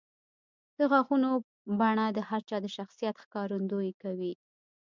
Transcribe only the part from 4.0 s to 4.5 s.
کوي.